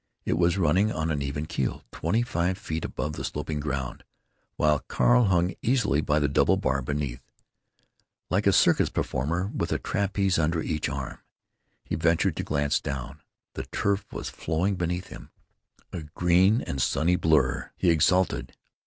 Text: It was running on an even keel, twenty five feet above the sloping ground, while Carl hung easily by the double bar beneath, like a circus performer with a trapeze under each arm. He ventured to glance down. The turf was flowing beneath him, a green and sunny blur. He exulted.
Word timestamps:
It 0.25 0.33
was 0.35 0.57
running 0.57 0.91
on 0.91 1.11
an 1.11 1.21
even 1.21 1.45
keel, 1.45 1.83
twenty 1.91 2.23
five 2.23 2.57
feet 2.57 2.83
above 2.83 3.13
the 3.13 3.23
sloping 3.23 3.59
ground, 3.59 4.03
while 4.55 4.79
Carl 4.87 5.25
hung 5.25 5.53
easily 5.61 6.01
by 6.01 6.17
the 6.17 6.27
double 6.27 6.57
bar 6.57 6.81
beneath, 6.81 7.21
like 8.27 8.47
a 8.47 8.51
circus 8.51 8.89
performer 8.89 9.51
with 9.55 9.71
a 9.71 9.77
trapeze 9.77 10.39
under 10.39 10.59
each 10.63 10.89
arm. 10.89 11.19
He 11.85 11.93
ventured 11.93 12.35
to 12.37 12.43
glance 12.43 12.79
down. 12.81 13.21
The 13.53 13.67
turf 13.67 14.11
was 14.11 14.31
flowing 14.31 14.75
beneath 14.75 15.09
him, 15.09 15.29
a 15.93 16.01
green 16.01 16.61
and 16.63 16.81
sunny 16.81 17.15
blur. 17.15 17.69
He 17.77 17.91
exulted. 17.91 18.57